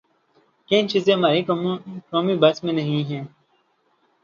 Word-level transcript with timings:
کئی 0.71 0.87
چیزیں 0.87 1.13
ہمارے 1.13 1.41
قومی 2.09 2.35
بس 2.41 2.63
میں 2.63 2.73
نہیں 2.73 3.03
ہیں۔ 3.09 3.23